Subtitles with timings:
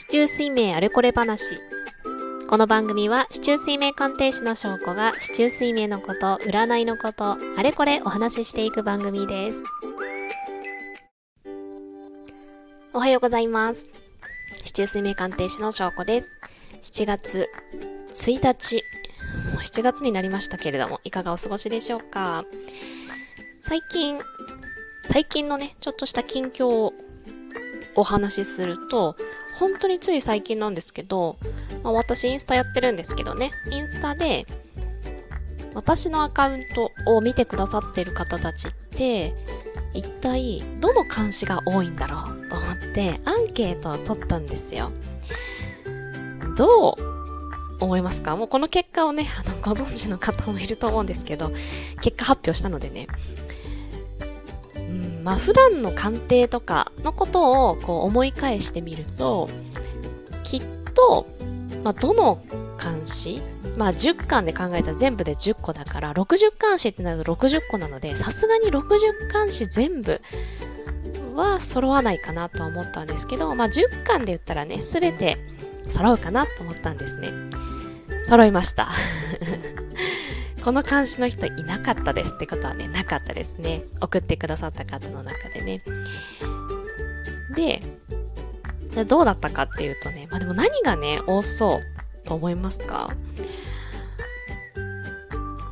[0.00, 1.58] 市中水明あれこれ話。
[2.48, 9.62] この番組は、市中水明鑑定士の証拠が、市中水明のこと、占いのこと、あれこれお話ししていく番組です。
[12.94, 13.86] おはようございます。
[14.64, 16.32] 市中水明鑑定士の証拠です。
[16.80, 17.46] 7月
[18.14, 18.76] 1日、
[19.52, 22.46] もう7月になりましたけれども、いかがお過ごしでしょうか？
[23.60, 24.18] 最近、
[25.10, 26.94] 最近のね、ちょっとした近況を
[27.96, 29.14] お話しすると、
[29.60, 31.36] 本当につい最近なんですけど、
[31.84, 34.46] まあ、私インスタやってるんですけどね、インスタで、
[35.74, 39.34] 私のアカウントを見てくださってる方たちって、
[39.92, 44.90] 一体どの監視が多いんだろうと思ってアンケートを取ったんですよ。
[46.56, 46.94] どう
[47.80, 48.36] 思いますか？
[48.36, 51.52] もうこの結果をね、あの、ご存知の方もいると思うんですけど、
[52.00, 53.08] 結果発表したのでね、
[55.22, 59.48] まあ普段の鑑定とかのことをこう思い返してみると、
[60.44, 60.62] きっ
[60.94, 61.26] と、
[61.84, 62.42] まあどの
[62.82, 63.42] 監視
[63.76, 70.20] まあ10巻で考えたら全部で10個だから60監視ってなると60個なのでさすがに60監視全部
[71.34, 75.38] は揃わないかなとは思ったんですけどまあ10巻で言ったらね全て
[75.86, 77.28] 揃うかなと思ったんですね。
[78.24, 78.88] 揃いました。
[80.64, 83.82] この監視の人いなかったですってことはね、なかったですね。
[84.00, 85.82] 送ってくださった方の中でね。
[87.56, 87.82] で、
[88.90, 91.80] じゃどうだったかっていうとね、まあでも何がね、多そう
[92.26, 93.10] と思いますか？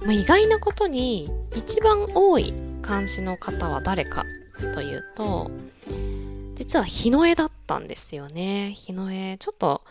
[0.02, 2.54] まあ、意外なことに、一番多い
[2.86, 4.24] 監視の方は誰か
[4.74, 5.50] というと、
[6.54, 8.72] 実は日の絵だったんですよね。
[8.72, 9.36] 日の絵。
[9.38, 9.82] ちょっと、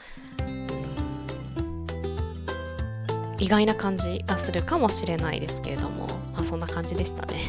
[3.40, 7.40] 意外な感じがするかもしれないですけれども、まあそんな感じでしたね。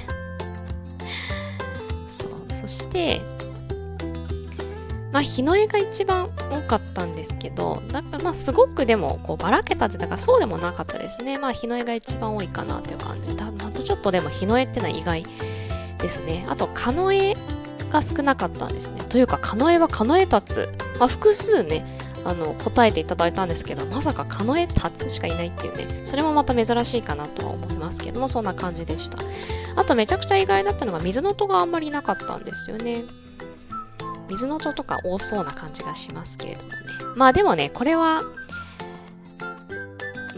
[2.21, 3.21] そう、そして、
[5.13, 11.39] まあ日の絵が一番多かったんですけど、だからまあすごくでもこうばらけたってだからそうでもなかったですね。
[11.39, 13.35] まあ日の絵が一番多いかなという感じ。
[13.37, 15.25] だまたちょっとでも日の絵ってのは意外
[15.99, 16.47] ですね。
[16.49, 17.35] あと、蚊の絵
[17.91, 19.03] が少なかったんですね。
[19.09, 20.69] というか、蚊の絵は蚊の絵立つ。
[20.99, 21.85] まあ複数ね、
[22.29, 29.19] あの答えていただいたんですけどまさか狩野絵つしかいないっていうねそれもまた珍しいかなとは思いますけどもそんな感じでした。
[29.77, 33.05] あとめちゃくちゃ意外だったのが水の音があんまりなかったんですよね。
[34.29, 36.77] 水の音とか多そうな感じがしますけれどもね。
[37.17, 38.23] まあでもねこれは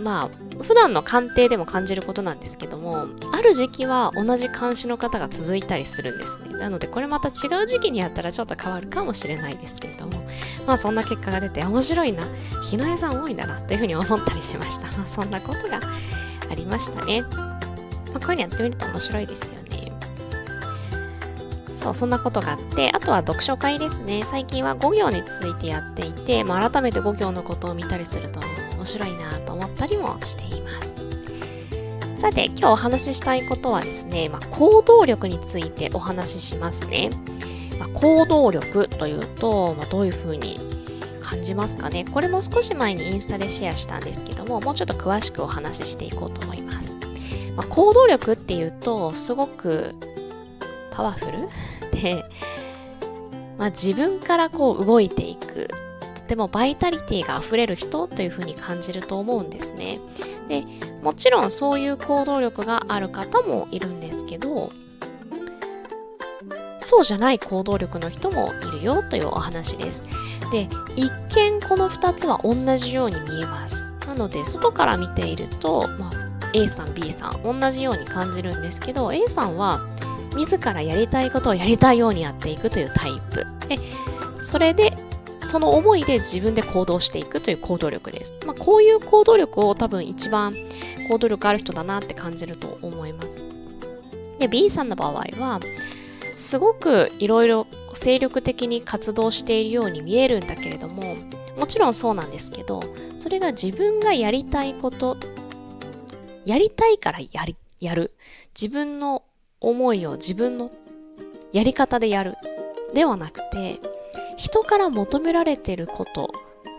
[0.00, 6.59] まあ、普段の鑑定でも感じることなんですけども、ある時期は同じ監視の方が続いたりするんですね。
[6.59, 10.22] なので、これまた違う時期にやったらちょっと変わるかもしれないですけれども、
[10.66, 12.22] まあそんな結果が出て面白いな、
[12.62, 14.87] 日の江さん多いんだなっていうふうに思ったりしました。
[14.97, 15.81] まあそんなことが
[16.50, 17.22] ありましたね。
[17.22, 17.28] ま
[18.16, 19.93] あこういうのやってみると面白いですよね。
[21.71, 24.22] そう、そんなことがあって、あとは読書会ですね。
[24.25, 28.41] 最近は5行についてやっていて、まあ改めて5行のことを見たりすると
[28.80, 30.94] 面白いなと思ったりもしています。
[32.18, 37.10] さて、今日お話ししたいことはですね、まあ、行動力についてお話ししますね。
[37.78, 40.58] まあ、行動力というと、まあ、どういうふうに
[41.22, 46.94] 感じますかねこれも少し前にインスタでシェアしたんですけども、もうちょっと詳しくお話ししていこうと思います。
[47.54, 49.94] ま、行動力っていうと、すごく
[50.91, 51.48] パワフル？
[52.00, 52.24] で、
[53.58, 55.68] ま、自分からこう動いていく。
[56.30, 59.98] とてもバイタリティが溢れる人というふうに感じると思うんですね。
[60.46, 60.64] で、
[61.02, 64.70] もちろんそういう行動力がある方もいるんですけど、
[66.82, 70.04] そうじゃない行動力の人もいるよというお話です。
[70.52, 73.92] で、一見この2つは同じように見えます。
[74.06, 79.80] なので、外から見ていると、まあ、A さん、B さん、同じように感じるんですけど、A さんは
[80.36, 83.44] 自らやりたいことをやりたいようにやっていくというタイプ。
[83.66, 83.80] で、
[84.42, 84.90] それで、
[85.50, 88.34] その思いで自分で行動していくという行動力です。
[88.47, 90.55] まあ、こういう行動力を多分一番
[91.09, 93.43] 行動力ある人だなって感じると思います。
[94.39, 95.59] で、B さんの場合は、
[96.37, 101.16] すごくいろいろ精力的に活動しているように見えるんだけれども、
[101.59, 102.80] もちろんそうなんですけど、
[103.19, 105.16] それが自分がやりたいこと、
[106.45, 108.13] やりたいからやり、やる。
[108.54, 109.24] 自分の
[109.60, 110.71] 思いを自分の
[111.53, 112.36] やり方でやる。
[112.95, 113.80] ではなくて、
[114.41, 116.33] 人から求められてること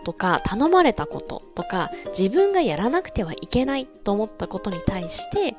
[0.04, 5.56] とか、頼まれたこととか、自分がやらなくてはいけないと思ったことに対して、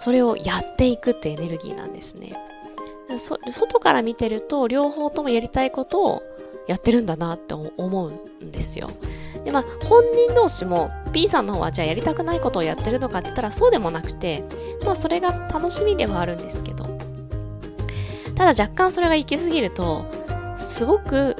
[0.00, 2.34] それをやっていくってエネルギーなんですね。
[3.50, 6.22] 外から見てると両方ともやりたいことを
[6.66, 8.10] やってるんだなって思う
[8.44, 8.88] んですよ。
[9.42, 14.44] で、まあ、本人同士も B さんの方はじゃあやりたくないことをやってるのかって言ったらそうでもなくて、
[14.84, 16.84] まあそれが楽しみではあるんですけど、
[18.34, 20.04] ただ若干それが行き過ぎると、
[20.64, 21.36] すごく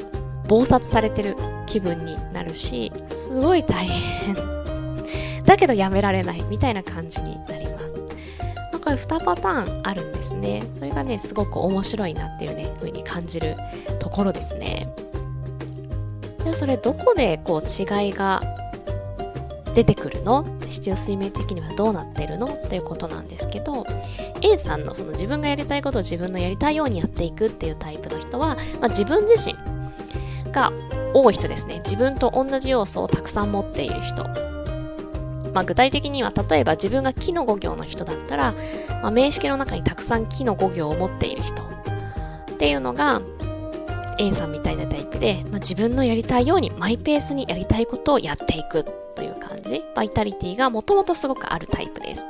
[0.47, 1.37] 暴殺されてる
[1.67, 4.35] 気分になるし、すごい大変。
[5.45, 7.85] だけどやめられないみたいな感じになります。
[8.73, 10.63] ま、これ2パターンあるんですね。
[10.75, 13.57] それがね、すごく面白いなっていうね、風に感じる
[13.99, 14.89] ところですね。
[16.45, 18.43] でそれどこでこう違いが
[19.75, 20.45] 出てくるの？
[20.69, 22.47] 市中水面的にはどうなってるの？
[22.47, 23.85] っていうことなんですけど
[24.45, 29.57] A さんのその自分がやりたいことを自分のやりたいようにやっていくっていうタイプの人は、まあ、自分自身
[30.53, 30.71] が
[31.15, 31.79] 多い人ですね。
[31.79, 34.23] 自分と同じ要素をたくさん持っている人。
[35.55, 38.55] まあ、具体的には例えば自分が木の語行の人だったら、
[39.03, 41.63] まあ、名式の中にたくさん木の語行を持っている人。
[41.63, 43.23] っていうのが
[44.19, 49.04] A さんみたいなタイプで、まあ、自分のやりたいようにマイペースにやりたいことをやっていく。
[49.65, 52.27] という感じバイタリティがもともとすごくあるタイプです。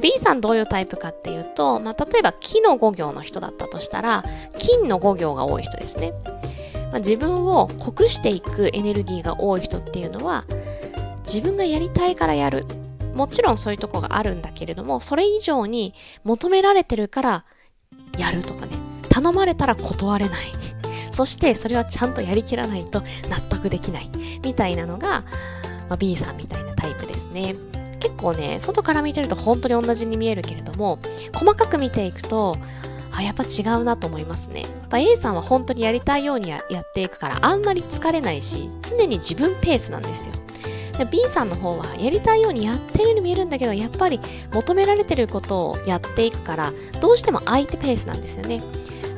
[0.00, 4.24] B さんどういうタイプかっていうと、まあ、例えば木の5行の人だったとしたら
[4.58, 6.12] 金の5行が多い人ですね。
[6.90, 10.44] まあ、自分を濃くしていくエネルギーが多い人っていうのは
[11.24, 12.66] 自分がやりたいからやる。
[13.14, 17.44] もちろんそういうとこがあるんだけれども、それ以上に求められてるから
[18.18, 18.78] やるとかね、
[19.10, 20.44] 頼まれたら断れない。
[21.10, 24.10] そしてそれはちゃんとやりきらないと納得できない。
[24.42, 25.24] みたいなのが、
[25.88, 27.56] まあ、B さんみたいなタイプですね。
[28.00, 30.98] 結構ね、外から見てると本当に同じに見えるけれども、
[31.34, 32.56] 細かく見ていくと、
[33.12, 34.62] あ、やっぱ違うなと思いますね。
[34.62, 40.32] やっぱ A さんは本当にやりたいようにやっていくから、あんまり疲れないし、常に自分ペースなんですよ。
[40.98, 44.20] で B さんの方はやりたいようにやってるように見えるんだけど、やっぱり
[44.52, 48.62] 求められてることをやっていくから、どうしても相手ペースなんですよね。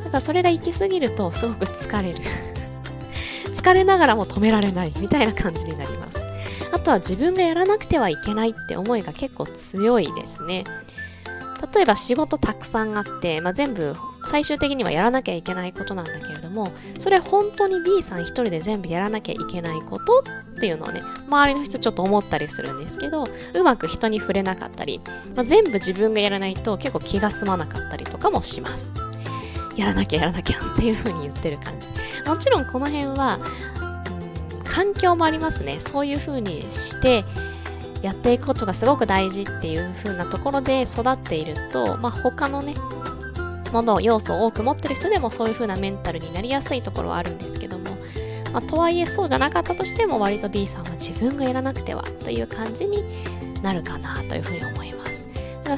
[0.04, 2.18] だからそれが行き過ぎるとすごく疲れる。
[3.54, 6.23] 疲れながらも止められないみたいな感じになります。
[6.84, 10.64] あとは自分がやらなくてはいけないって思いが結構強いですね。
[11.74, 13.96] 例えば仕事たくさんあって、まあ、全部
[14.26, 20.24] 最終的にはやらなきゃいけないことなんだけれども、それ本当に B さん一人で全部やらなきゃいけないこと
[20.56, 25.00] っていうのをね、周りの人ちょっと思ったりするんですけど、うまく人に触れなかったり、
[25.34, 28.90] まあ、全部自分がやらないと結構気が済まなかったりとかもします。
[29.74, 31.88] やらなきゃやらなきゃっていう風に言ってる感じ。
[32.28, 33.38] もちろんこの辺は、
[34.74, 35.78] 環境もありますね。
[35.80, 37.24] そういう風にして
[38.02, 42.74] やっていくことがすごく大事っていう風なところで育っていると、まあ、他のね、
[43.72, 47.84] もの、要素を多く持ってる人でもそういう風なメンタルになりやすいところはあるんですけども、
[48.52, 53.04] まあ、とはいえそうじゃなかったとしても割と B さんは自分がやらなくてはという感じに
[53.62, 54.93] なるかなというふうに思います。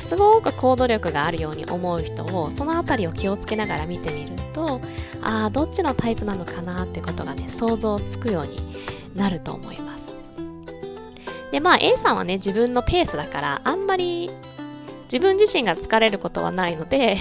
[0.00, 4.81] すごく行動力があるように思う人をそのあたりを気をつけながら見てみると
[5.23, 8.59] ああどっちのタイプなのかなってことがね想像つくように
[9.15, 10.15] なると思います。
[11.53, 14.31] でまあ A さんはね自分のペースだからあんまり
[15.05, 17.17] 自分自身が疲れることはないので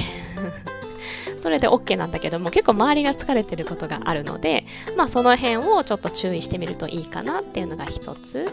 [1.39, 4.65] それで OK なんだけども結構周りが疲れてることがあるので
[4.97, 8.47] まあその辺をちょっと注意してみるといいかなっていうのが一つ。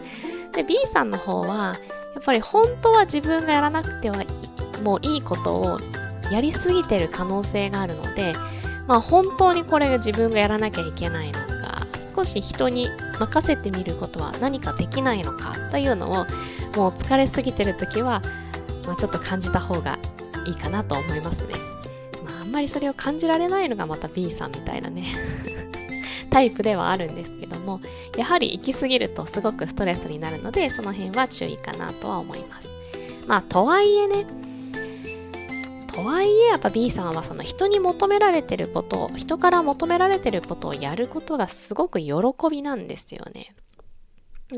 [0.52, 1.76] で B さんの方は
[2.14, 4.22] やっぱり本当は自分がやらなくては
[4.82, 5.81] もういいことを
[6.31, 8.34] やりすぎてる可能性があるので、
[8.87, 12.88] まあ本当にこれが自分がやらなきゃいけないのか、少し人に
[13.19, 16.14] 任せてみることは何かできないのかというのを、
[16.76, 18.22] もう疲れすぎてる時は、
[18.87, 19.99] まあちょっと感じた方が
[20.46, 21.54] いいかなと思いますね。
[22.25, 25.04] まああんまりそれを感じられないのがまた B さんみたいなね
[26.32, 27.81] タイプではあるんですけども、
[28.17, 32.71] やはり行き過ぎるとすごくストレスになるので、その辺は注意かなとは思います。
[33.26, 34.26] まあ、とはいえね、
[35.92, 42.14] とはいえやっぱ B さんはその人に求められてることを、人から求められてることをやることがすごく喜
[42.50, 43.54] びなんですよね。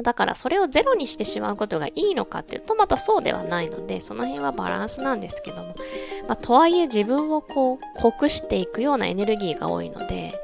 [0.02, 5.76] だからそれをゼロにしてしまうことがいいのかっていうとまたそうではないのでその辺はバランスなんですけども、
[6.26, 10.34] まあ、とはいえ自分をこう濃くしていくようなエネルギーが多いので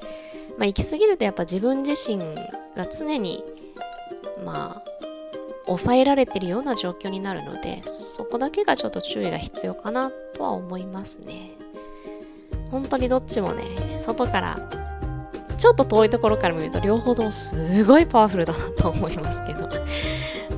[0.60, 2.18] まあ、行き過ぎるとやっぱ自分自身
[2.76, 3.42] が常に、
[4.44, 4.90] まあ、
[5.64, 11.52] 抑えられてるような状況になるので、そこだけがちょっと注意が必要かなとは思いますね。
[12.70, 14.58] 本当にどっちもね、外から、
[15.56, 19.62] ちょっと遠いところから見ると両方ともすごいパワフルだなと思いますけど、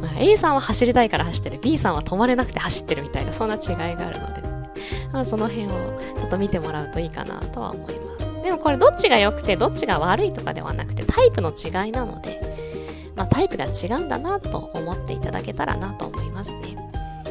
[0.01, 4.43] まあ、A さんは走りたいから走ってる、B さんは止まれなくて走ってるみたいな、そんな違いがあるので、
[5.13, 5.69] まあ、その辺を
[6.17, 8.12] ちょっと見てもらうといいかなとは思います。
[8.43, 12.41] でもこれどっちが良くてどっちが悪いとかではなくてタイプの違いなので、
[13.17, 16.77] まあ、タイプが違うんだなと思っていただけたらなと思いますね。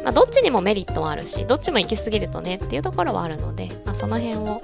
[0.04, 4.62] まあ、どっちにもメリットはあるし、どっちも行き過ぎるとねっていうところはあるので、まあ、その辺を、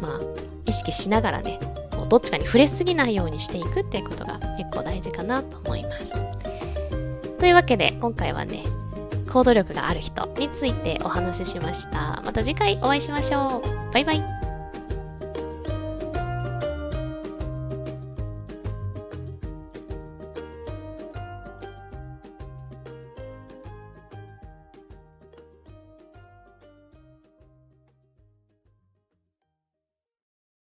[0.00, 0.20] まあ、
[0.66, 1.58] 意識しながらね、
[1.90, 6.14] こうどっちかに触れすぎないようにしていくっていうことが結構大事かなと思います。
[7.38, 8.62] というわけで、今回はね、
[9.30, 12.22] 行動力がある人についてお話ししました。
[12.24, 13.92] また次回お会いしましょう。
[13.92, 14.49] バイバイ。